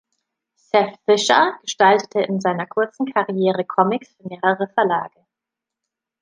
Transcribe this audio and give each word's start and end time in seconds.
Seth 0.55 0.97
Fisher 1.05 1.59
gestaltete 1.61 2.21
in 2.21 2.41
seiner 2.41 2.65
kurzen 2.65 3.05
Karriere 3.05 3.63
Comics 3.65 4.15
für 4.17 4.27
mehrere 4.29 4.67
Verlage. 4.73 5.19